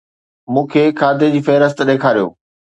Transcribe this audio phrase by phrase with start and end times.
[0.55, 2.27] مون کي کاڌي جي فهرست ڏيکاريو